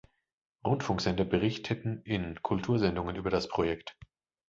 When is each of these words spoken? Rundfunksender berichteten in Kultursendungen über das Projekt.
Rundfunksender 0.65 1.25
berichteten 1.25 2.01
in 2.05 2.41
Kultursendungen 2.41 3.15
über 3.15 3.29
das 3.29 3.47
Projekt. 3.47 3.99